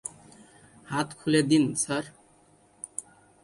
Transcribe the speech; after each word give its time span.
হাত 0.87 1.07
খুলে 1.19 1.41
দিন, 1.49 1.63
স্যার। 1.83 2.03